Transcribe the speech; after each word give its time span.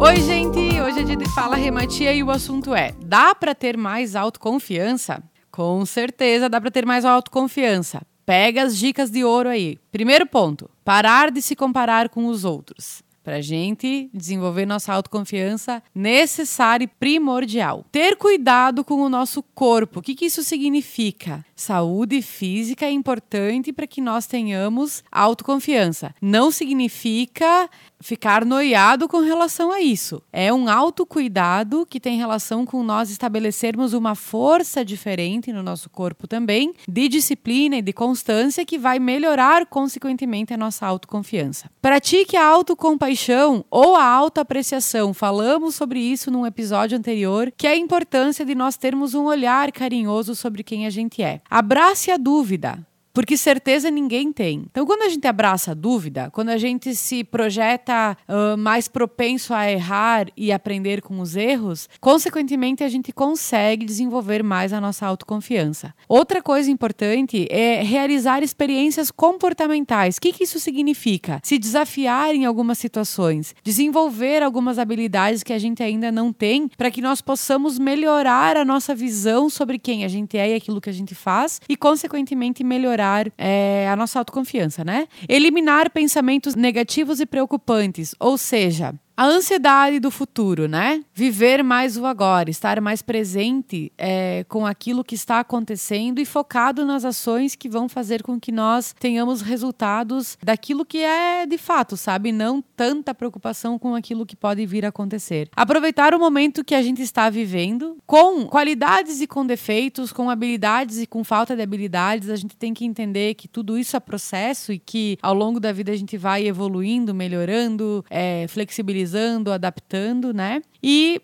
Oi, 0.00 0.16
gente! 0.22 0.80
Hoje 0.80 1.00
é 1.00 1.02
dia 1.02 1.16
de 1.16 1.28
Fala 1.34 1.56
Rematia 1.56 2.14
e 2.14 2.22
o 2.22 2.30
assunto 2.30 2.74
é: 2.74 2.92
dá 3.04 3.34
para 3.34 3.54
ter 3.54 3.76
mais 3.76 4.16
autoconfiança? 4.16 5.22
Com 5.50 5.84
certeza 5.84 6.48
dá 6.48 6.58
para 6.58 6.70
ter 6.70 6.86
mais 6.86 7.04
autoconfiança. 7.04 8.00
Pega 8.24 8.62
as 8.62 8.76
dicas 8.78 9.10
de 9.10 9.22
ouro 9.22 9.50
aí. 9.50 9.76
Primeiro 9.92 10.26
ponto: 10.26 10.70
parar 10.82 11.30
de 11.30 11.42
se 11.42 11.54
comparar 11.54 12.08
com 12.08 12.26
os 12.26 12.42
outros 12.42 13.03
para 13.24 13.36
a 13.36 13.40
gente 13.40 14.10
desenvolver 14.12 14.66
nossa 14.66 14.92
autoconfiança 14.92 15.82
necessária 15.94 16.84
e 16.84 16.86
primordial. 16.86 17.84
Ter 17.90 18.16
cuidado 18.16 18.84
com 18.84 19.00
o 19.00 19.08
nosso 19.08 19.42
corpo. 19.42 19.98
O 19.98 20.02
que, 20.02 20.14
que 20.14 20.26
isso 20.26 20.44
significa? 20.44 21.44
Saúde 21.56 22.20
física 22.20 22.84
é 22.84 22.90
importante 22.90 23.72
para 23.72 23.86
que 23.86 24.02
nós 24.02 24.26
tenhamos 24.26 25.02
autoconfiança. 25.10 26.14
Não 26.20 26.50
significa 26.50 27.68
ficar 28.04 28.44
noiado 28.44 29.08
com 29.08 29.20
relação 29.20 29.72
a 29.72 29.80
isso. 29.80 30.22
É 30.30 30.52
um 30.52 30.68
autocuidado 30.68 31.86
que 31.86 31.98
tem 31.98 32.18
relação 32.18 32.66
com 32.66 32.82
nós 32.82 33.08
estabelecermos 33.10 33.94
uma 33.94 34.14
força 34.14 34.84
diferente 34.84 35.50
no 35.54 35.62
nosso 35.62 35.88
corpo 35.88 36.28
também, 36.28 36.74
de 36.86 37.08
disciplina 37.08 37.76
e 37.76 37.82
de 37.82 37.94
constância 37.94 38.64
que 38.66 38.78
vai 38.78 38.98
melhorar 38.98 39.64
consequentemente 39.64 40.52
a 40.52 40.56
nossa 40.58 40.86
autoconfiança. 40.86 41.70
Pratique 41.80 42.36
a 42.36 42.44
autocompaixão 42.44 43.64
ou 43.70 43.96
a 43.96 44.04
autoapreciação. 44.04 45.14
Falamos 45.14 45.74
sobre 45.74 45.98
isso 45.98 46.30
num 46.30 46.44
episódio 46.44 46.98
anterior, 46.98 47.50
que 47.56 47.66
é 47.66 47.70
a 47.70 47.76
importância 47.76 48.44
de 48.44 48.54
nós 48.54 48.76
termos 48.76 49.14
um 49.14 49.24
olhar 49.24 49.72
carinhoso 49.72 50.34
sobre 50.34 50.62
quem 50.62 50.86
a 50.86 50.90
gente 50.90 51.22
é. 51.22 51.40
Abrace 51.48 52.10
a 52.10 52.18
dúvida. 52.18 52.86
Porque 53.14 53.36
certeza 53.36 53.92
ninguém 53.92 54.32
tem. 54.32 54.64
Então, 54.68 54.84
quando 54.84 55.02
a 55.02 55.08
gente 55.08 55.24
abraça 55.28 55.70
a 55.70 55.74
dúvida, 55.74 56.30
quando 56.32 56.48
a 56.48 56.58
gente 56.58 56.96
se 56.96 57.22
projeta 57.22 58.18
uh, 58.28 58.58
mais 58.58 58.88
propenso 58.88 59.54
a 59.54 59.70
errar 59.70 60.26
e 60.36 60.50
aprender 60.50 61.00
com 61.00 61.20
os 61.20 61.36
erros, 61.36 61.88
consequentemente 62.00 62.82
a 62.82 62.88
gente 62.88 63.12
consegue 63.12 63.86
desenvolver 63.86 64.42
mais 64.42 64.72
a 64.72 64.80
nossa 64.80 65.06
autoconfiança. 65.06 65.94
Outra 66.08 66.42
coisa 66.42 66.68
importante 66.68 67.46
é 67.50 67.82
realizar 67.82 68.42
experiências 68.42 69.12
comportamentais. 69.12 70.16
O 70.16 70.20
que, 70.20 70.32
que 70.32 70.42
isso 70.42 70.58
significa? 70.58 71.40
Se 71.44 71.56
desafiar 71.56 72.34
em 72.34 72.44
algumas 72.44 72.78
situações, 72.78 73.54
desenvolver 73.62 74.42
algumas 74.42 74.76
habilidades 74.76 75.44
que 75.44 75.52
a 75.52 75.58
gente 75.58 75.84
ainda 75.84 76.10
não 76.10 76.32
tem, 76.32 76.68
para 76.76 76.90
que 76.90 77.00
nós 77.00 77.20
possamos 77.20 77.78
melhorar 77.78 78.56
a 78.56 78.64
nossa 78.64 78.92
visão 78.92 79.48
sobre 79.48 79.78
quem 79.78 80.04
a 80.04 80.08
gente 80.08 80.36
é 80.36 80.50
e 80.50 80.54
aquilo 80.54 80.80
que 80.80 80.90
a 80.90 80.92
gente 80.92 81.14
faz, 81.14 81.60
e, 81.68 81.76
consequentemente, 81.76 82.64
melhorar 82.64 83.03
melhorar 83.04 83.30
é, 83.36 83.88
a 83.88 83.96
nossa 83.96 84.18
autoconfiança, 84.18 84.84
né? 84.84 85.06
Eliminar 85.28 85.90
pensamentos 85.90 86.54
negativos 86.54 87.20
e 87.20 87.26
preocupantes, 87.26 88.14
ou 88.18 88.38
seja, 88.38 88.94
a 89.16 89.26
ansiedade 89.26 90.00
do 90.00 90.10
futuro, 90.10 90.66
né? 90.66 91.02
Viver 91.14 91.62
mais 91.62 91.96
o 91.96 92.04
agora, 92.04 92.50
estar 92.50 92.80
mais 92.80 93.00
presente 93.00 93.92
é, 93.96 94.44
com 94.48 94.66
aquilo 94.66 95.04
que 95.04 95.14
está 95.14 95.38
acontecendo 95.38 96.20
e 96.20 96.24
focado 96.24 96.84
nas 96.84 97.04
ações 97.04 97.54
que 97.54 97.68
vão 97.68 97.88
fazer 97.88 98.22
com 98.22 98.40
que 98.40 98.50
nós 98.50 98.94
tenhamos 98.98 99.40
resultados 99.40 100.36
daquilo 100.42 100.84
que 100.84 100.98
é 100.98 101.46
de 101.46 101.56
fato, 101.56 101.96
sabe? 101.96 102.32
Não 102.32 102.60
tanta 102.60 103.14
preocupação 103.14 103.78
com 103.78 103.94
aquilo 103.94 104.26
que 104.26 104.34
pode 104.34 104.66
vir 104.66 104.84
a 104.84 104.88
acontecer. 104.88 105.48
Aproveitar 105.54 106.12
o 106.12 106.18
momento 106.18 106.64
que 106.64 106.74
a 106.74 106.82
gente 106.82 107.00
está 107.00 107.30
vivendo, 107.30 107.96
com 108.04 108.46
qualidades 108.46 109.20
e 109.20 109.28
com 109.28 109.46
defeitos, 109.46 110.12
com 110.12 110.28
habilidades 110.28 110.98
e 110.98 111.06
com 111.06 111.22
falta 111.22 111.54
de 111.54 111.62
habilidades, 111.62 112.28
a 112.30 112.36
gente 112.36 112.56
tem 112.56 112.74
que 112.74 112.84
entender 112.84 113.34
que 113.34 113.46
tudo 113.46 113.78
isso 113.78 113.96
é 113.96 114.00
processo 114.00 114.72
e 114.72 114.78
que 114.78 115.16
ao 115.22 115.34
longo 115.34 115.60
da 115.60 115.70
vida 115.70 115.92
a 115.92 115.96
gente 115.96 116.16
vai 116.16 116.46
evoluindo, 116.46 117.14
melhorando, 117.14 118.04
é, 118.10 118.46
flexibilizando 118.48 119.03
atualizando, 119.04 119.52
adaptando, 119.52 120.32
né? 120.32 120.62
E 120.82 121.20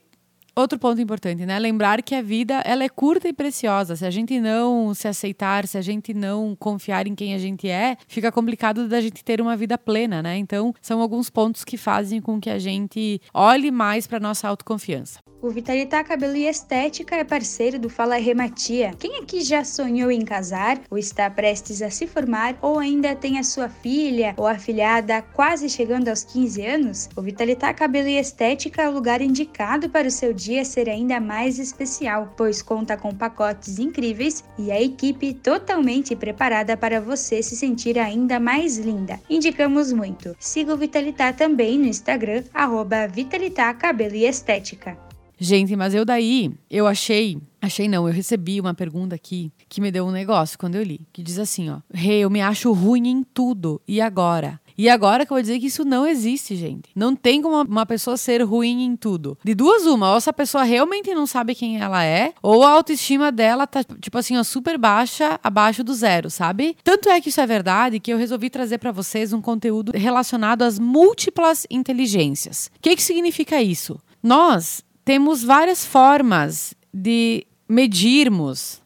outro 0.54 0.78
ponto 0.78 1.00
importante, 1.00 1.44
né? 1.46 1.58
Lembrar 1.58 2.02
que 2.02 2.14
a 2.14 2.22
vida 2.22 2.62
ela 2.64 2.84
é 2.84 2.88
curta 2.88 3.28
e 3.28 3.32
preciosa. 3.32 3.96
Se 3.96 4.04
a 4.04 4.10
gente 4.10 4.38
não 4.40 4.94
se 4.94 5.08
aceitar, 5.08 5.66
se 5.66 5.78
a 5.78 5.82
gente 5.82 6.14
não 6.14 6.56
confiar 6.56 7.06
em 7.06 7.14
quem 7.14 7.34
a 7.34 7.38
gente 7.38 7.68
é, 7.68 7.96
fica 8.06 8.30
complicado 8.32 8.88
da 8.88 9.00
gente 9.00 9.24
ter 9.24 9.40
uma 9.40 9.56
vida 9.56 9.76
plena, 9.78 10.22
né? 10.22 10.36
Então, 10.36 10.74
são 10.80 11.00
alguns 11.00 11.30
pontos 11.30 11.64
que 11.64 11.76
fazem 11.76 12.20
com 12.20 12.40
que 12.40 12.50
a 12.50 12.58
gente 12.58 13.20
olhe 13.32 13.70
mais 13.70 14.06
para 14.06 14.20
nossa 14.20 14.48
autoconfiança. 14.48 15.20
O 15.42 15.48
Vitalitá 15.48 16.04
Cabelo 16.04 16.36
e 16.36 16.46
Estética 16.46 17.16
é 17.16 17.24
parceiro 17.24 17.78
do 17.78 17.88
Fala 17.88 18.16
Rematia. 18.16 18.92
Quem 18.98 19.16
aqui 19.20 19.40
já 19.40 19.64
sonhou 19.64 20.10
em 20.10 20.22
casar, 20.22 20.78
ou 20.90 20.98
está 20.98 21.30
prestes 21.30 21.80
a 21.80 21.88
se 21.88 22.06
formar, 22.06 22.58
ou 22.60 22.78
ainda 22.78 23.16
tem 23.16 23.38
a 23.38 23.42
sua 23.42 23.66
filha 23.66 24.34
ou 24.36 24.46
afilhada 24.46 25.22
quase 25.22 25.70
chegando 25.70 26.08
aos 26.08 26.24
15 26.24 26.66
anos? 26.66 27.08
O 27.16 27.22
Vitalitá 27.22 27.72
Cabelo 27.72 28.08
e 28.08 28.18
Estética 28.18 28.82
é 28.82 28.88
o 28.90 28.92
lugar 28.92 29.22
indicado 29.22 29.88
para 29.88 30.08
o 30.08 30.10
seu 30.10 30.34
dia 30.40 30.64
ser 30.64 30.88
ainda 30.88 31.20
mais 31.20 31.58
especial, 31.58 32.32
pois 32.34 32.62
conta 32.62 32.96
com 32.96 33.14
pacotes 33.14 33.78
incríveis 33.78 34.42
e 34.58 34.72
a 34.72 34.80
equipe 34.80 35.34
totalmente 35.34 36.16
preparada 36.16 36.78
para 36.78 36.98
você 36.98 37.42
se 37.42 37.54
sentir 37.54 37.98
ainda 37.98 38.40
mais 38.40 38.78
linda. 38.78 39.20
Indicamos 39.28 39.92
muito. 39.92 40.34
Siga 40.40 40.72
o 40.72 40.78
Vitalitá 40.78 41.30
também 41.30 41.78
no 41.78 41.86
Instagram, 41.86 42.42
arroba 42.54 43.06
Vitalitá 43.06 43.74
Cabelo 43.74 44.14
e 44.14 44.24
Estética. 44.24 44.96
Gente, 45.42 45.74
mas 45.74 45.94
eu 45.94 46.04
daí, 46.04 46.52
eu 46.70 46.86
achei. 46.86 47.38
Achei 47.62 47.88
não, 47.88 48.06
eu 48.06 48.12
recebi 48.12 48.60
uma 48.60 48.74
pergunta 48.74 49.14
aqui 49.14 49.50
que 49.70 49.80
me 49.80 49.90
deu 49.90 50.06
um 50.06 50.10
negócio 50.10 50.58
quando 50.58 50.74
eu 50.74 50.82
li. 50.82 51.00
Que 51.12 51.22
diz 51.22 51.38
assim, 51.38 51.70
ó. 51.70 51.80
Rei, 51.92 52.16
hey, 52.16 52.20
eu 52.20 52.30
me 52.30 52.42
acho 52.42 52.70
ruim 52.72 53.08
em 53.08 53.22
tudo. 53.22 53.80
E 53.88 54.02
agora? 54.02 54.59
E 54.80 54.88
agora 54.88 55.26
que 55.26 55.30
eu 55.30 55.34
vou 55.34 55.42
dizer 55.42 55.60
que 55.60 55.66
isso 55.66 55.84
não 55.84 56.06
existe, 56.06 56.56
gente. 56.56 56.88
Não 56.96 57.14
tem 57.14 57.42
como 57.42 57.60
uma 57.64 57.84
pessoa 57.84 58.16
ser 58.16 58.42
ruim 58.42 58.82
em 58.82 58.96
tudo. 58.96 59.36
De 59.44 59.54
duas, 59.54 59.84
uma, 59.84 60.12
ou 60.12 60.16
essa 60.16 60.32
pessoa 60.32 60.64
realmente 60.64 61.14
não 61.14 61.26
sabe 61.26 61.54
quem 61.54 61.78
ela 61.78 62.02
é, 62.02 62.32
ou 62.42 62.64
a 62.64 62.70
autoestima 62.70 63.30
dela 63.30 63.66
tá, 63.66 63.84
tipo 63.84 64.16
assim, 64.16 64.38
ó, 64.38 64.42
super 64.42 64.78
baixa, 64.78 65.38
abaixo 65.44 65.84
do 65.84 65.92
zero, 65.92 66.30
sabe? 66.30 66.78
Tanto 66.82 67.10
é 67.10 67.20
que 67.20 67.28
isso 67.28 67.42
é 67.42 67.46
verdade 67.46 68.00
que 68.00 68.10
eu 68.10 68.16
resolvi 68.16 68.48
trazer 68.48 68.78
para 68.78 68.90
vocês 68.90 69.34
um 69.34 69.42
conteúdo 69.42 69.92
relacionado 69.94 70.62
às 70.62 70.78
múltiplas 70.78 71.66
inteligências. 71.68 72.70
O 72.74 72.80
que, 72.80 72.96
que 72.96 73.02
significa 73.02 73.60
isso? 73.60 74.00
Nós 74.22 74.82
temos 75.04 75.44
várias 75.44 75.84
formas 75.84 76.72
de 76.90 77.46
medirmos, 77.68 78.80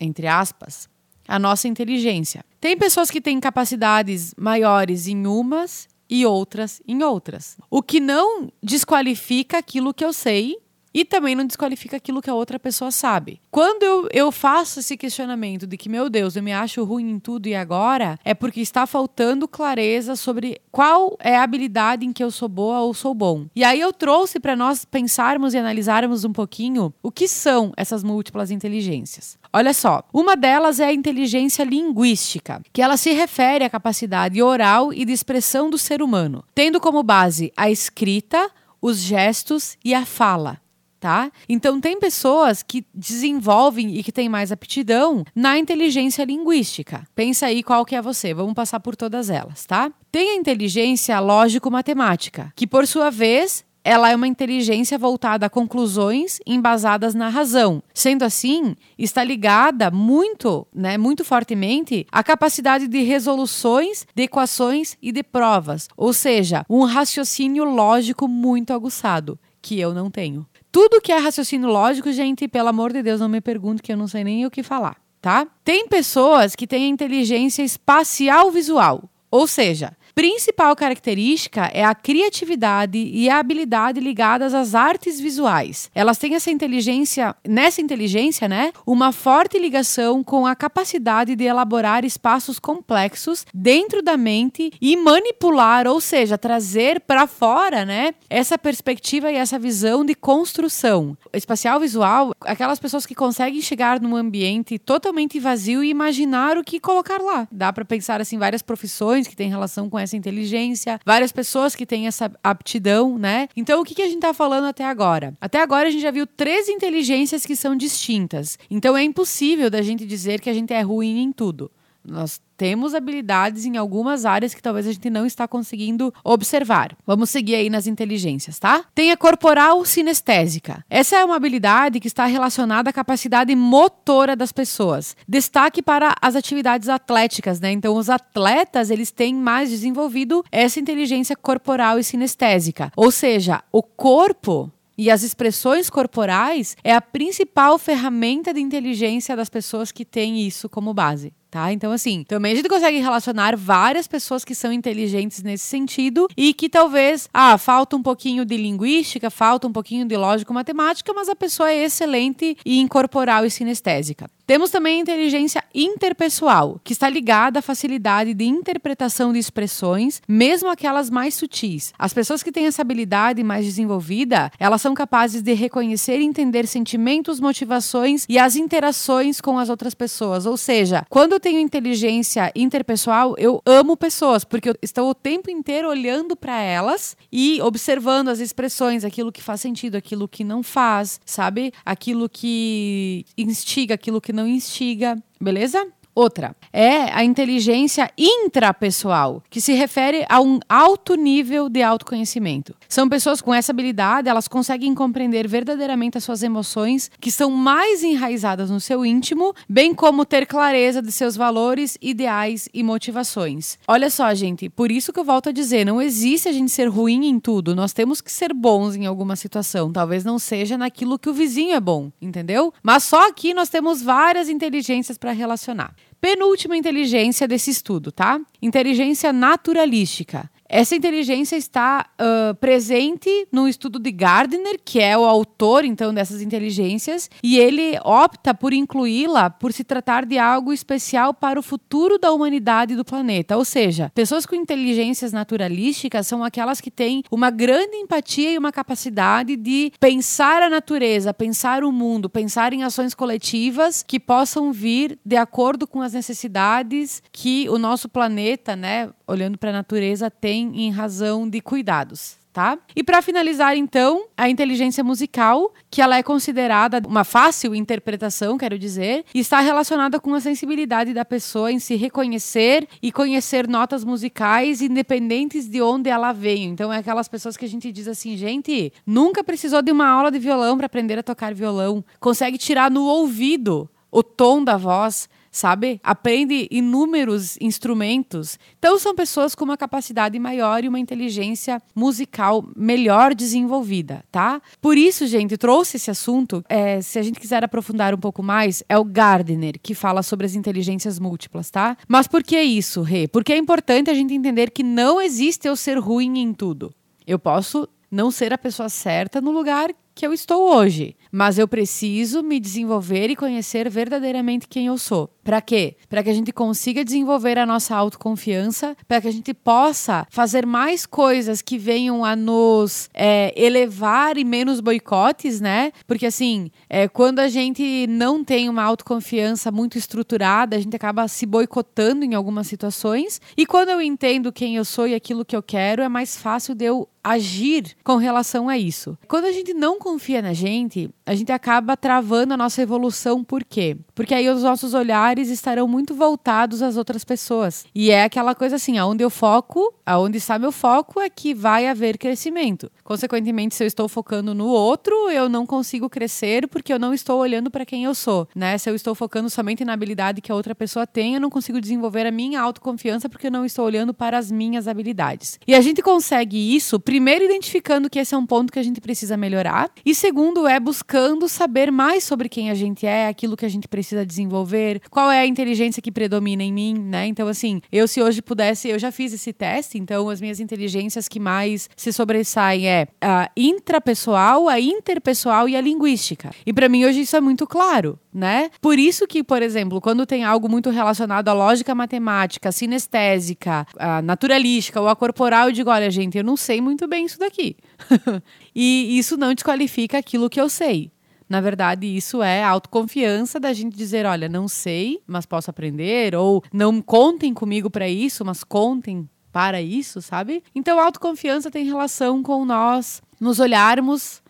entre 0.00 0.28
aspas, 0.28 0.88
a 1.26 1.40
nossa 1.40 1.66
inteligência. 1.66 2.44
Tem 2.60 2.76
pessoas 2.76 3.10
que 3.10 3.22
têm 3.22 3.40
capacidades 3.40 4.34
maiores 4.36 5.06
em 5.06 5.26
umas 5.26 5.88
e 6.10 6.26
outras 6.26 6.82
em 6.86 7.02
outras. 7.02 7.56
O 7.70 7.82
que 7.82 8.00
não 8.00 8.52
desqualifica 8.62 9.58
aquilo 9.58 9.94
que 9.94 10.04
eu 10.04 10.12
sei 10.12 10.58
e 10.92 11.04
também 11.04 11.34
não 11.34 11.46
desqualifica 11.46 11.96
aquilo 11.96 12.20
que 12.20 12.30
a 12.30 12.34
outra 12.34 12.58
pessoa 12.58 12.90
sabe. 12.90 13.40
Quando 13.50 13.82
eu, 13.82 14.08
eu 14.12 14.32
faço 14.32 14.80
esse 14.80 14.96
questionamento 14.96 15.66
de 15.66 15.76
que, 15.76 15.88
meu 15.88 16.10
Deus, 16.10 16.36
eu 16.36 16.42
me 16.42 16.52
acho 16.52 16.84
ruim 16.84 17.10
em 17.10 17.18
tudo 17.18 17.46
e 17.46 17.54
agora, 17.54 18.18
é 18.24 18.34
porque 18.34 18.60
está 18.60 18.86
faltando 18.86 19.48
clareza 19.48 20.16
sobre 20.16 20.60
qual 20.70 21.16
é 21.20 21.36
a 21.36 21.42
habilidade 21.42 22.04
em 22.04 22.12
que 22.12 22.22
eu 22.22 22.30
sou 22.30 22.48
boa 22.48 22.80
ou 22.80 22.92
sou 22.92 23.14
bom. 23.14 23.46
E 23.54 23.64
aí 23.64 23.80
eu 23.80 23.92
trouxe 23.92 24.40
para 24.40 24.56
nós 24.56 24.84
pensarmos 24.84 25.54
e 25.54 25.58
analisarmos 25.58 26.24
um 26.24 26.32
pouquinho 26.32 26.92
o 27.02 27.10
que 27.10 27.28
são 27.28 27.72
essas 27.76 28.02
múltiplas 28.02 28.50
inteligências. 28.50 29.38
Olha 29.52 29.74
só, 29.74 30.02
uma 30.12 30.36
delas 30.36 30.80
é 30.80 30.86
a 30.86 30.92
inteligência 30.92 31.64
linguística, 31.64 32.62
que 32.72 32.82
ela 32.82 32.96
se 32.96 33.12
refere 33.12 33.64
à 33.64 33.70
capacidade 33.70 34.40
oral 34.42 34.92
e 34.92 35.04
de 35.04 35.12
expressão 35.12 35.68
do 35.68 35.78
ser 35.78 36.02
humano, 36.02 36.44
tendo 36.54 36.80
como 36.80 37.02
base 37.02 37.52
a 37.56 37.70
escrita, 37.70 38.50
os 38.80 38.98
gestos 38.98 39.76
e 39.84 39.92
a 39.92 40.04
fala 40.04 40.60
tá? 41.00 41.32
Então 41.48 41.80
tem 41.80 41.98
pessoas 41.98 42.62
que 42.62 42.84
desenvolvem 42.94 43.96
e 43.96 44.02
que 44.04 44.12
têm 44.12 44.28
mais 44.28 44.52
aptidão 44.52 45.24
na 45.34 45.58
inteligência 45.58 46.24
linguística. 46.24 47.04
Pensa 47.14 47.46
aí 47.46 47.62
qual 47.62 47.84
que 47.84 47.96
é 47.96 48.02
você. 48.02 48.34
Vamos 48.34 48.54
passar 48.54 48.78
por 48.78 48.94
todas 48.94 49.30
elas, 49.30 49.64
tá? 49.64 49.90
Tem 50.12 50.30
a 50.30 50.36
inteligência 50.36 51.18
lógico-matemática, 51.18 52.52
que 52.54 52.66
por 52.66 52.86
sua 52.86 53.10
vez 53.10 53.64
ela 53.82 54.10
é 54.10 54.16
uma 54.16 54.26
inteligência 54.26 54.98
voltada 54.98 55.46
a 55.46 55.50
conclusões 55.50 56.38
embasadas 56.46 57.14
na 57.14 57.28
razão. 57.28 57.82
Sendo 57.94 58.24
assim, 58.24 58.76
está 58.98 59.24
ligada 59.24 59.90
muito, 59.90 60.66
né, 60.74 60.98
muito 60.98 61.24
fortemente 61.24 62.06
à 62.12 62.22
capacidade 62.22 62.86
de 62.86 63.02
resoluções 63.02 64.06
de 64.14 64.24
equações 64.24 64.96
e 65.00 65.10
de 65.12 65.22
provas, 65.22 65.88
ou 65.96 66.12
seja, 66.12 66.64
um 66.68 66.84
raciocínio 66.84 67.64
lógico 67.64 68.28
muito 68.28 68.72
aguçado, 68.72 69.38
que 69.62 69.78
eu 69.78 69.94
não 69.94 70.10
tenho. 70.10 70.46
Tudo 70.72 71.00
que 71.00 71.12
é 71.12 71.18
raciocínio 71.18 71.68
lógico, 71.68 72.12
gente, 72.12 72.46
pelo 72.46 72.68
amor 72.68 72.92
de 72.92 73.02
Deus, 73.02 73.20
não 73.20 73.28
me 73.28 73.40
pergunte 73.40 73.82
que 73.82 73.92
eu 73.92 73.96
não 73.96 74.06
sei 74.06 74.22
nem 74.22 74.46
o 74.46 74.50
que 74.50 74.62
falar, 74.62 74.96
tá? 75.20 75.46
Tem 75.64 75.88
pessoas 75.88 76.54
que 76.54 76.66
têm 76.66 76.88
inteligência 76.88 77.62
espacial 77.62 78.50
visual, 78.50 79.10
ou 79.30 79.46
seja, 79.46 79.96
Principal 80.14 80.74
característica 80.74 81.70
é 81.72 81.84
a 81.84 81.94
criatividade 81.94 82.98
e 82.98 83.28
a 83.28 83.38
habilidade 83.38 84.00
ligadas 84.00 84.54
às 84.54 84.74
artes 84.74 85.20
visuais. 85.20 85.90
Elas 85.94 86.18
têm 86.18 86.34
essa 86.34 86.50
inteligência, 86.50 87.34
nessa 87.46 87.80
inteligência, 87.80 88.48
né, 88.48 88.72
uma 88.86 89.12
forte 89.12 89.58
ligação 89.58 90.22
com 90.22 90.46
a 90.46 90.56
capacidade 90.56 91.36
de 91.36 91.44
elaborar 91.44 92.04
espaços 92.04 92.58
complexos 92.58 93.46
dentro 93.54 94.02
da 94.02 94.16
mente 94.16 94.72
e 94.80 94.96
manipular, 94.96 95.86
ou 95.86 96.00
seja, 96.00 96.36
trazer 96.36 97.00
para 97.00 97.26
fora, 97.26 97.84
né, 97.84 98.14
essa 98.28 98.58
perspectiva 98.58 99.30
e 99.30 99.36
essa 99.36 99.58
visão 99.58 100.04
de 100.04 100.14
construção. 100.14 101.16
Espacial 101.32 101.78
visual, 101.78 102.32
aquelas 102.40 102.80
pessoas 102.80 103.06
que 103.06 103.14
conseguem 103.14 103.60
chegar 103.60 104.00
num 104.00 104.16
ambiente 104.16 104.78
totalmente 104.78 105.38
vazio 105.38 105.84
e 105.84 105.90
imaginar 105.90 106.56
o 106.56 106.64
que 106.64 106.80
colocar 106.80 107.20
lá. 107.20 107.46
Dá 107.50 107.72
para 107.72 107.84
pensar 107.84 108.20
assim 108.20 108.38
várias 108.38 108.62
profissões 108.62 109.26
que 109.26 109.36
têm 109.36 109.48
relação 109.48 109.88
com 109.88 109.99
essa 110.00 110.16
inteligência, 110.16 111.00
várias 111.04 111.32
pessoas 111.32 111.74
que 111.74 111.86
têm 111.86 112.06
essa 112.06 112.30
aptidão, 112.42 113.18
né? 113.18 113.48
Então 113.56 113.80
o 113.80 113.84
que, 113.84 113.94
que 113.94 114.02
a 114.02 114.08
gente 114.08 114.20
tá 114.20 114.34
falando 114.34 114.66
até 114.66 114.84
agora? 114.84 115.34
Até 115.40 115.60
agora 115.60 115.88
a 115.88 115.90
gente 115.90 116.02
já 116.02 116.10
viu 116.10 116.26
três 116.26 116.68
inteligências 116.68 117.46
que 117.46 117.56
são 117.56 117.76
distintas. 117.76 118.58
Então 118.70 118.96
é 118.96 119.02
impossível 119.02 119.70
da 119.70 119.82
gente 119.82 120.06
dizer 120.06 120.40
que 120.40 120.50
a 120.50 120.54
gente 120.54 120.72
é 120.72 120.80
ruim 120.80 121.20
em 121.20 121.32
tudo. 121.32 121.70
Nós 122.04 122.40
temos 122.56 122.94
habilidades 122.94 123.64
em 123.64 123.76
algumas 123.76 124.24
áreas 124.24 124.54
que 124.54 124.62
talvez 124.62 124.86
a 124.86 124.92
gente 124.92 125.10
não 125.10 125.26
está 125.26 125.46
conseguindo 125.46 126.12
observar. 126.24 126.96
Vamos 127.06 127.30
seguir 127.30 127.54
aí 127.54 127.70
nas 127.70 127.86
inteligências, 127.86 128.58
tá? 128.58 128.84
Tem 128.94 129.10
a 129.10 129.16
corporal 129.16 129.84
sinestésica. 129.84 130.84
Essa 130.88 131.16
é 131.16 131.24
uma 131.24 131.36
habilidade 131.36 132.00
que 132.00 132.06
está 132.06 132.24
relacionada 132.24 132.90
à 132.90 132.92
capacidade 132.92 133.54
motora 133.54 134.34
das 134.34 134.52
pessoas. 134.52 135.16
Destaque 135.28 135.82
para 135.82 136.14
as 136.20 136.34
atividades 136.34 136.88
atléticas, 136.88 137.60
né? 137.60 137.70
Então, 137.70 137.96
os 137.96 138.08
atletas, 138.08 138.90
eles 138.90 139.10
têm 139.10 139.34
mais 139.34 139.70
desenvolvido 139.70 140.44
essa 140.50 140.80
inteligência 140.80 141.36
corporal 141.36 141.98
e 141.98 142.04
sinestésica. 142.04 142.90
Ou 142.96 143.10
seja, 143.10 143.62
o 143.70 143.82
corpo 143.82 144.70
e 144.96 145.10
as 145.10 145.22
expressões 145.22 145.88
corporais 145.88 146.76
é 146.84 146.94
a 146.94 147.00
principal 147.00 147.78
ferramenta 147.78 148.52
de 148.52 148.60
inteligência 148.60 149.36
das 149.36 149.48
pessoas 149.48 149.90
que 149.92 150.04
têm 150.04 150.46
isso 150.46 150.68
como 150.68 150.92
base 150.92 151.32
tá? 151.50 151.72
Então, 151.72 151.90
assim, 151.90 152.24
também 152.26 152.52
a 152.52 152.56
gente 152.56 152.68
consegue 152.68 152.98
relacionar 152.98 153.56
várias 153.56 154.06
pessoas 154.06 154.44
que 154.44 154.54
são 154.54 154.72
inteligentes 154.72 155.42
nesse 155.42 155.64
sentido 155.64 156.28
e 156.36 156.54
que 156.54 156.68
talvez, 156.68 157.28
ah, 157.34 157.58
falta 157.58 157.96
um 157.96 158.02
pouquinho 158.02 158.44
de 158.44 158.56
linguística, 158.56 159.30
falta 159.30 159.66
um 159.66 159.72
pouquinho 159.72 160.06
de 160.06 160.16
lógico-matemática, 160.16 161.12
mas 161.12 161.28
a 161.28 161.34
pessoa 161.34 161.70
é 161.70 161.84
excelente 161.84 162.56
e 162.64 162.78
incorporal 162.78 163.44
e 163.44 163.50
sinestésica. 163.50 164.30
Temos 164.46 164.70
também 164.70 164.98
a 164.98 165.02
inteligência 165.02 165.62
interpessoal, 165.72 166.80
que 166.82 166.92
está 166.92 167.08
ligada 167.08 167.60
à 167.60 167.62
facilidade 167.62 168.34
de 168.34 168.44
interpretação 168.44 169.32
de 169.32 169.38
expressões, 169.38 170.20
mesmo 170.26 170.68
aquelas 170.68 171.08
mais 171.08 171.34
sutis. 171.34 171.92
As 171.96 172.12
pessoas 172.12 172.42
que 172.42 172.50
têm 172.50 172.66
essa 172.66 172.82
habilidade 172.82 173.44
mais 173.44 173.64
desenvolvida, 173.64 174.50
elas 174.58 174.82
são 174.82 174.92
capazes 174.92 175.40
de 175.40 175.52
reconhecer 175.52 176.18
e 176.20 176.24
entender 176.24 176.66
sentimentos, 176.66 177.38
motivações 177.38 178.26
e 178.28 178.40
as 178.40 178.56
interações 178.56 179.40
com 179.40 179.56
as 179.56 179.68
outras 179.68 179.94
pessoas. 179.94 180.46
Ou 180.46 180.56
seja, 180.56 181.06
quando 181.08 181.39
eu 181.40 181.42
tenho 181.42 181.58
inteligência 181.58 182.52
interpessoal, 182.54 183.34
eu 183.38 183.62
amo 183.64 183.96
pessoas, 183.96 184.44
porque 184.44 184.68
eu 184.68 184.74
estou 184.82 185.08
o 185.08 185.14
tempo 185.14 185.50
inteiro 185.50 185.88
olhando 185.88 186.36
para 186.36 186.60
elas 186.60 187.16
e 187.32 187.62
observando 187.62 188.28
as 188.28 188.40
expressões, 188.40 189.06
aquilo 189.06 189.32
que 189.32 189.42
faz 189.42 189.62
sentido, 189.62 189.96
aquilo 189.96 190.28
que 190.28 190.44
não 190.44 190.62
faz, 190.62 191.18
sabe? 191.24 191.72
Aquilo 191.82 192.28
que 192.28 193.24
instiga, 193.38 193.94
aquilo 193.94 194.20
que 194.20 194.34
não 194.34 194.46
instiga, 194.46 195.16
beleza? 195.40 195.90
Outra 196.14 196.56
é 196.72 197.12
a 197.12 197.24
inteligência 197.24 198.10
intrapessoal, 198.18 199.42
que 199.48 199.60
se 199.60 199.72
refere 199.72 200.24
a 200.28 200.40
um 200.40 200.58
alto 200.68 201.14
nível 201.14 201.68
de 201.68 201.82
autoconhecimento. 201.82 202.74
São 202.88 203.08
pessoas 203.08 203.40
com 203.40 203.54
essa 203.54 203.72
habilidade, 203.72 204.28
elas 204.28 204.48
conseguem 204.48 204.94
compreender 204.94 205.46
verdadeiramente 205.46 206.18
as 206.18 206.24
suas 206.24 206.42
emoções, 206.42 207.10
que 207.20 207.30
são 207.30 207.50
mais 207.50 208.02
enraizadas 208.02 208.70
no 208.70 208.80
seu 208.80 209.04
íntimo, 209.06 209.54
bem 209.68 209.94
como 209.94 210.24
ter 210.24 210.46
clareza 210.46 211.00
de 211.00 211.12
seus 211.12 211.36
valores, 211.36 211.96
ideais 212.00 212.68
e 212.74 212.82
motivações. 212.82 213.78
Olha 213.86 214.10
só, 214.10 214.34
gente, 214.34 214.68
por 214.68 214.90
isso 214.90 215.12
que 215.12 215.20
eu 215.20 215.24
volto 215.24 215.48
a 215.48 215.52
dizer, 215.52 215.86
não 215.86 216.02
existe 216.02 216.48
a 216.48 216.52
gente 216.52 216.70
ser 216.70 216.88
ruim 216.88 217.26
em 217.26 217.38
tudo, 217.38 217.74
nós 217.74 217.92
temos 217.92 218.20
que 218.20 218.32
ser 218.32 218.52
bons 218.52 218.96
em 218.96 219.06
alguma 219.06 219.36
situação, 219.36 219.92
talvez 219.92 220.24
não 220.24 220.38
seja 220.38 220.76
naquilo 220.76 221.18
que 221.18 221.28
o 221.28 221.34
vizinho 221.34 221.74
é 221.74 221.80
bom, 221.80 222.10
entendeu? 222.20 222.72
Mas 222.82 223.04
só 223.04 223.28
aqui 223.28 223.54
nós 223.54 223.68
temos 223.68 224.02
várias 224.02 224.48
inteligências 224.48 225.16
para 225.16 225.32
relacionar. 225.32 225.94
Penúltima 226.20 226.76
inteligência 226.76 227.48
desse 227.48 227.70
estudo, 227.70 228.12
tá? 228.12 228.40
Inteligência 228.60 229.32
naturalística. 229.32 230.50
Essa 230.72 230.94
inteligência 230.94 231.56
está 231.56 232.06
uh, 232.14 232.54
presente 232.54 233.28
no 233.50 233.66
estudo 233.66 233.98
de 233.98 234.12
Gardner, 234.12 234.78
que 234.84 235.00
é 235.00 235.18
o 235.18 235.24
autor 235.24 235.84
então 235.84 236.14
dessas 236.14 236.40
inteligências, 236.40 237.28
e 237.42 237.58
ele 237.58 237.98
opta 238.04 238.54
por 238.54 238.72
incluí-la 238.72 239.50
por 239.50 239.72
se 239.72 239.82
tratar 239.82 240.24
de 240.24 240.38
algo 240.38 240.72
especial 240.72 241.34
para 241.34 241.58
o 241.58 241.62
futuro 241.62 242.20
da 242.20 242.30
humanidade 242.30 242.92
e 242.92 242.96
do 242.96 243.04
planeta. 243.04 243.56
Ou 243.56 243.64
seja, 243.64 244.12
pessoas 244.14 244.46
com 244.46 244.54
inteligências 244.54 245.32
naturalísticas 245.32 246.28
são 246.28 246.44
aquelas 246.44 246.80
que 246.80 246.90
têm 246.90 247.24
uma 247.32 247.50
grande 247.50 247.96
empatia 247.96 248.52
e 248.52 248.58
uma 248.58 248.70
capacidade 248.70 249.56
de 249.56 249.92
pensar 249.98 250.62
a 250.62 250.70
natureza, 250.70 251.34
pensar 251.34 251.82
o 251.82 251.90
mundo, 251.90 252.30
pensar 252.30 252.72
em 252.72 252.84
ações 252.84 253.12
coletivas 253.12 254.04
que 254.06 254.20
possam 254.20 254.72
vir 254.72 255.18
de 255.26 255.34
acordo 255.34 255.84
com 255.84 256.00
as 256.00 256.12
necessidades 256.12 257.20
que 257.32 257.68
o 257.68 257.76
nosso 257.76 258.08
planeta, 258.08 258.76
né, 258.76 259.10
olhando 259.30 259.56
para 259.56 259.70
a 259.70 259.74
natureza, 259.74 260.30
tem 260.30 260.72
em 260.82 260.90
razão 260.90 261.48
de 261.48 261.60
cuidados. 261.60 262.38
Tá? 262.52 262.76
E 262.96 263.04
para 263.04 263.22
finalizar, 263.22 263.76
então, 263.76 264.26
a 264.36 264.50
inteligência 264.50 265.04
musical, 265.04 265.72
que 265.88 266.02
ela 266.02 266.16
é 266.16 266.22
considerada 266.22 267.00
uma 267.06 267.22
fácil 267.22 267.76
interpretação, 267.76 268.58
quero 268.58 268.76
dizer, 268.76 269.24
está 269.32 269.60
relacionada 269.60 270.18
com 270.18 270.34
a 270.34 270.40
sensibilidade 270.40 271.14
da 271.14 271.24
pessoa 271.24 271.70
em 271.70 271.78
se 271.78 271.94
reconhecer 271.94 272.88
e 273.00 273.12
conhecer 273.12 273.68
notas 273.68 274.02
musicais 274.02 274.82
independentes 274.82 275.68
de 275.68 275.80
onde 275.80 276.10
ela 276.10 276.32
vem. 276.32 276.64
Então, 276.64 276.92
é 276.92 276.98
aquelas 276.98 277.28
pessoas 277.28 277.56
que 277.56 277.64
a 277.64 277.68
gente 277.68 277.92
diz 277.92 278.08
assim, 278.08 278.36
gente, 278.36 278.92
nunca 279.06 279.44
precisou 279.44 279.80
de 279.80 279.92
uma 279.92 280.08
aula 280.08 280.32
de 280.32 280.40
violão 280.40 280.76
para 280.76 280.86
aprender 280.86 281.20
a 281.20 281.22
tocar 281.22 281.54
violão, 281.54 282.04
consegue 282.18 282.58
tirar 282.58 282.90
no 282.90 283.04
ouvido 283.04 283.88
o 284.10 284.24
tom 284.24 284.64
da 284.64 284.76
voz, 284.76 285.28
sabe? 285.50 286.00
Aprende 286.02 286.68
inúmeros 286.70 287.56
instrumentos. 287.60 288.58
Então 288.78 288.98
são 288.98 289.14
pessoas 289.14 289.54
com 289.54 289.64
uma 289.64 289.76
capacidade 289.76 290.38
maior 290.38 290.84
e 290.84 290.88
uma 290.88 290.98
inteligência 290.98 291.82
musical 291.94 292.64
melhor 292.76 293.34
desenvolvida, 293.34 294.24
tá? 294.30 294.60
Por 294.80 294.96
isso, 294.96 295.26
gente, 295.26 295.56
trouxe 295.56 295.96
esse 295.96 296.10
assunto. 296.10 296.64
É, 296.68 297.00
se 297.00 297.18
a 297.18 297.22
gente 297.22 297.40
quiser 297.40 297.64
aprofundar 297.64 298.14
um 298.14 298.18
pouco 298.18 298.42
mais, 298.42 298.82
é 298.88 298.96
o 298.98 299.04
Gardner 299.04 299.74
que 299.82 299.94
fala 299.94 300.22
sobre 300.22 300.46
as 300.46 300.54
inteligências 300.54 301.18
múltiplas, 301.18 301.70
tá? 301.70 301.96
Mas 302.08 302.26
por 302.26 302.42
que 302.42 302.60
isso, 302.60 303.02
Rê? 303.02 303.26
Porque 303.26 303.52
é 303.52 303.56
importante 303.56 304.10
a 304.10 304.14
gente 304.14 304.34
entender 304.34 304.70
que 304.70 304.82
não 304.82 305.20
existe 305.20 305.66
eu 305.66 305.76
ser 305.76 305.98
ruim 305.98 306.38
em 306.38 306.52
tudo. 306.52 306.94
Eu 307.26 307.38
posso 307.38 307.88
não 308.10 308.30
ser 308.30 308.52
a 308.52 308.58
pessoa 308.58 308.88
certa 308.88 309.40
no 309.40 309.50
lugar 309.50 309.90
que 310.14 310.26
eu 310.26 310.32
estou 310.32 310.74
hoje, 310.74 311.16
mas 311.30 311.58
eu 311.58 311.68
preciso 311.68 312.42
me 312.42 312.58
desenvolver 312.58 313.30
e 313.30 313.36
conhecer 313.36 313.88
verdadeiramente 313.88 314.68
quem 314.68 314.86
eu 314.86 314.98
sou. 314.98 315.30
Para 315.42 315.60
quê? 315.60 315.96
Para 316.08 316.22
que 316.22 316.30
a 316.30 316.34
gente 316.34 316.52
consiga 316.52 317.04
desenvolver 317.04 317.58
a 317.58 317.66
nossa 317.66 317.94
autoconfiança, 317.96 318.96
para 319.08 319.20
que 319.20 319.28
a 319.28 319.32
gente 319.32 319.54
possa 319.54 320.26
fazer 320.30 320.66
mais 320.66 321.06
coisas 321.06 321.62
que 321.62 321.78
venham 321.78 322.24
a 322.24 322.36
nos 322.36 323.08
é, 323.14 323.52
elevar 323.56 324.36
e 324.36 324.44
menos 324.44 324.80
boicotes, 324.80 325.60
né? 325.60 325.92
Porque 326.06 326.26
assim, 326.26 326.70
é, 326.88 327.08
quando 327.08 327.38
a 327.38 327.48
gente 327.48 328.06
não 328.08 328.44
tem 328.44 328.68
uma 328.68 328.82
autoconfiança 328.82 329.70
muito 329.70 329.96
estruturada, 329.96 330.76
a 330.76 330.80
gente 330.80 330.94
acaba 330.96 331.26
se 331.28 331.46
boicotando 331.46 332.24
em 332.24 332.34
algumas 332.34 332.66
situações. 332.66 333.40
E 333.56 333.66
quando 333.66 333.88
eu 333.88 334.00
entendo 334.00 334.52
quem 334.52 334.76
eu 334.76 334.84
sou 334.84 335.06
e 335.06 335.14
aquilo 335.14 335.44
que 335.44 335.56
eu 335.56 335.62
quero, 335.62 336.02
é 336.02 336.08
mais 336.08 336.36
fácil 336.36 336.74
de 336.74 336.84
eu 336.84 337.08
agir 337.22 337.96
com 338.02 338.16
relação 338.16 338.68
a 338.68 338.78
isso. 338.78 339.16
Quando 339.28 339.44
a 339.44 339.52
gente 339.52 339.74
não 339.74 339.98
confia 339.98 340.40
na 340.40 340.52
gente, 340.52 341.10
a 341.26 341.34
gente 341.34 341.52
acaba 341.52 341.96
travando 341.96 342.54
a 342.54 342.56
nossa 342.56 342.80
evolução. 342.80 343.44
Por 343.44 343.62
quê? 343.62 343.96
Porque 344.14 344.34
aí 344.34 344.48
os 344.48 344.62
nossos 344.62 344.94
olhares 344.94 345.29
estarão 345.38 345.86
muito 345.86 346.14
voltados 346.14 346.82
às 346.82 346.96
outras 346.96 347.24
pessoas. 347.24 347.84
E 347.94 348.10
é 348.10 348.24
aquela 348.24 348.54
coisa 348.54 348.76
assim, 348.76 348.98
aonde 348.98 349.22
eu 349.22 349.30
foco, 349.30 349.94
aonde 350.04 350.38
está 350.38 350.58
meu 350.58 350.72
foco 350.72 351.20
é 351.20 351.30
que 351.30 351.54
vai 351.54 351.86
haver 351.86 352.18
crescimento. 352.18 352.90
Consequentemente, 353.04 353.74
se 353.74 353.82
eu 353.82 353.86
estou 353.86 354.08
focando 354.08 354.54
no 354.54 354.66
outro, 354.66 355.14
eu 355.30 355.48
não 355.48 355.64
consigo 355.66 356.08
crescer 356.08 356.66
porque 356.68 356.92
eu 356.92 356.98
não 356.98 357.14
estou 357.14 357.38
olhando 357.38 357.70
para 357.70 357.86
quem 357.86 358.04
eu 358.04 358.14
sou, 358.14 358.48
né? 358.54 358.76
Se 358.78 358.90
eu 358.90 358.94
estou 358.94 359.14
focando 359.14 359.48
somente 359.48 359.84
na 359.84 359.92
habilidade 359.92 360.40
que 360.40 360.50
a 360.50 360.54
outra 360.54 360.74
pessoa 360.74 361.06
tem, 361.06 361.34
eu 361.34 361.40
não 361.40 361.50
consigo 361.50 361.80
desenvolver 361.80 362.26
a 362.26 362.30
minha 362.30 362.60
autoconfiança 362.60 363.28
porque 363.28 363.46
eu 363.46 363.50
não 363.50 363.64
estou 363.64 363.84
olhando 363.84 364.12
para 364.12 364.38
as 364.38 364.50
minhas 364.50 364.88
habilidades. 364.88 365.58
E 365.66 365.74
a 365.74 365.80
gente 365.80 366.02
consegue 366.02 366.74
isso 366.74 366.98
primeiro 366.98 367.44
identificando 367.44 368.08
que 368.08 368.18
esse 368.18 368.34
é 368.34 368.38
um 368.38 368.46
ponto 368.46 368.72
que 368.72 368.78
a 368.78 368.82
gente 368.82 369.00
precisa 369.00 369.36
melhorar, 369.36 369.90
e 370.04 370.14
segundo 370.14 370.66
é 370.66 370.78
buscando 370.80 371.48
saber 371.48 371.90
mais 371.90 372.24
sobre 372.24 372.48
quem 372.48 372.70
a 372.70 372.74
gente 372.74 373.06
é, 373.06 373.28
aquilo 373.28 373.56
que 373.56 373.66
a 373.66 373.68
gente 373.68 373.88
precisa 373.88 374.24
desenvolver, 374.24 375.00
qual 375.20 375.30
é 375.30 375.40
a 375.40 375.46
inteligência 375.46 376.00
que 376.00 376.10
predomina 376.10 376.62
em 376.62 376.72
mim, 376.72 376.94
né? 376.94 377.26
Então, 377.26 377.46
assim, 377.46 377.82
eu 377.92 378.08
se 378.08 378.22
hoje 378.22 378.40
pudesse, 378.40 378.88
eu 378.88 378.98
já 378.98 379.12
fiz 379.12 379.34
esse 379.34 379.52
teste, 379.52 379.98
então 379.98 380.30
as 380.30 380.40
minhas 380.40 380.60
inteligências 380.60 381.28
que 381.28 381.38
mais 381.38 381.90
se 381.94 382.10
sobressaem 382.10 382.88
é 382.88 383.06
a 383.20 383.50
intrapessoal, 383.54 384.66
a 384.66 384.80
interpessoal 384.80 385.68
e 385.68 385.76
a 385.76 385.80
linguística. 385.80 386.50
E 386.64 386.72
para 386.72 386.88
mim 386.88 387.04
hoje 387.04 387.20
isso 387.20 387.36
é 387.36 387.40
muito 387.40 387.66
claro, 387.66 388.18
né? 388.32 388.70
Por 388.80 388.98
isso 388.98 389.26
que, 389.26 389.44
por 389.44 389.60
exemplo, 389.60 390.00
quando 390.00 390.24
tem 390.24 390.42
algo 390.42 390.70
muito 390.70 390.88
relacionado 390.88 391.48
à 391.48 391.52
lógica 391.52 391.94
matemática, 391.94 392.72
sinestésica, 392.72 393.86
naturalística 394.24 395.02
ou 395.02 395.08
a 395.08 395.14
corporal, 395.14 395.66
eu 395.66 395.72
digo, 395.72 395.90
olha, 395.90 396.10
gente, 396.10 396.38
eu 396.38 396.44
não 396.44 396.56
sei 396.56 396.80
muito 396.80 397.06
bem 397.06 397.26
isso 397.26 397.38
daqui. 397.38 397.76
e 398.74 399.18
isso 399.18 399.36
não 399.36 399.52
desqualifica 399.52 400.16
aquilo 400.16 400.48
que 400.48 400.58
eu 400.58 400.70
sei. 400.70 401.10
Na 401.50 401.60
verdade, 401.60 402.06
isso 402.06 402.44
é 402.44 402.62
autoconfiança 402.62 403.58
da 403.58 403.72
gente 403.72 403.96
dizer, 403.96 404.24
olha, 404.24 404.48
não 404.48 404.68
sei, 404.68 405.20
mas 405.26 405.44
posso 405.44 405.68
aprender, 405.68 406.36
ou 406.36 406.62
não 406.72 407.02
contem 407.02 407.52
comigo 407.52 407.90
para 407.90 408.08
isso, 408.08 408.44
mas 408.44 408.62
contem 408.62 409.28
para 409.52 409.82
isso, 409.82 410.22
sabe? 410.22 410.62
Então, 410.72 411.00
autoconfiança 411.00 411.68
tem 411.68 411.84
relação 411.84 412.40
com 412.40 412.64
nós 412.64 413.20
nos 413.40 413.58
olharmos 413.58 414.40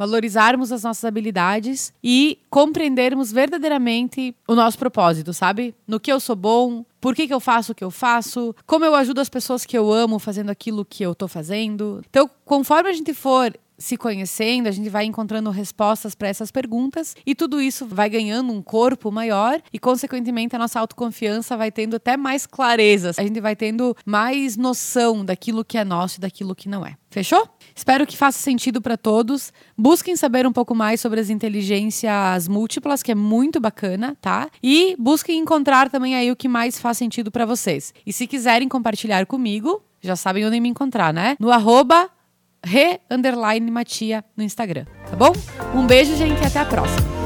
valorizarmos 0.00 0.72
as 0.72 0.82
nossas 0.82 1.04
habilidades 1.04 1.92
e 2.02 2.38
compreendermos 2.48 3.30
verdadeiramente 3.30 4.34
o 4.48 4.54
nosso 4.54 4.78
propósito, 4.78 5.34
sabe? 5.34 5.74
No 5.86 6.00
que 6.00 6.10
eu 6.10 6.18
sou 6.18 6.34
bom, 6.34 6.86
por 6.98 7.14
que, 7.14 7.26
que 7.26 7.34
eu 7.34 7.38
faço 7.38 7.72
o 7.72 7.74
que 7.74 7.84
eu 7.84 7.90
faço, 7.90 8.56
como 8.66 8.82
eu 8.82 8.94
ajudo 8.94 9.20
as 9.20 9.28
pessoas 9.28 9.66
que 9.66 9.76
eu 9.76 9.92
amo 9.92 10.18
fazendo 10.18 10.48
aquilo 10.48 10.86
que 10.86 11.02
eu 11.02 11.14
tô 11.14 11.28
fazendo. 11.28 12.00
Então, 12.08 12.30
conforme 12.46 12.88
a 12.88 12.94
gente 12.94 13.12
for 13.12 13.54
se 13.80 13.96
conhecendo, 13.96 14.68
a 14.68 14.70
gente 14.70 14.90
vai 14.90 15.06
encontrando 15.06 15.50
respostas 15.50 16.14
para 16.14 16.28
essas 16.28 16.50
perguntas 16.50 17.16
e 17.24 17.34
tudo 17.34 17.60
isso 17.60 17.86
vai 17.86 18.10
ganhando 18.10 18.52
um 18.52 18.62
corpo 18.62 19.10
maior 19.10 19.60
e, 19.72 19.78
consequentemente, 19.78 20.54
a 20.54 20.58
nossa 20.58 20.78
autoconfiança 20.78 21.56
vai 21.56 21.72
tendo 21.72 21.96
até 21.96 22.16
mais 22.16 22.46
clareza. 22.46 23.12
A 23.16 23.22
gente 23.22 23.40
vai 23.40 23.56
tendo 23.56 23.96
mais 24.04 24.56
noção 24.56 25.24
daquilo 25.24 25.64
que 25.64 25.78
é 25.78 25.84
nosso 25.84 26.18
e 26.18 26.20
daquilo 26.20 26.54
que 26.54 26.68
não 26.68 26.84
é. 26.84 26.94
Fechou? 27.10 27.48
Espero 27.74 28.06
que 28.06 28.16
faça 28.16 28.38
sentido 28.38 28.82
para 28.82 28.98
todos. 28.98 29.52
Busquem 29.76 30.14
saber 30.14 30.46
um 30.46 30.52
pouco 30.52 30.74
mais 30.74 31.00
sobre 31.00 31.18
as 31.18 31.30
inteligências 31.30 32.46
múltiplas, 32.46 33.02
que 33.02 33.10
é 33.10 33.14
muito 33.14 33.58
bacana, 33.58 34.16
tá? 34.20 34.48
E 34.62 34.94
busquem 34.98 35.40
encontrar 35.40 35.88
também 35.88 36.14
aí 36.14 36.30
o 36.30 36.36
que 36.36 36.46
mais 36.46 36.78
faz 36.78 36.98
sentido 36.98 37.30
para 37.30 37.46
vocês. 37.46 37.94
E 38.06 38.12
se 38.12 38.26
quiserem 38.26 38.68
compartilhar 38.68 39.24
comigo, 39.24 39.82
já 40.02 40.14
sabem 40.14 40.46
onde 40.46 40.60
me 40.60 40.68
encontrar, 40.68 41.12
né? 41.12 41.36
No 41.40 41.50
arroba 41.50 42.10
re 42.64 43.00
underline 43.10 43.70
Matia 43.70 44.24
no 44.36 44.42
Instagram, 44.42 44.84
tá 45.08 45.16
bom? 45.16 45.32
Um 45.74 45.86
beijo, 45.86 46.16
gente, 46.16 46.40
e 46.42 46.46
até 46.46 46.60
a 46.60 46.64
próxima. 46.64 47.19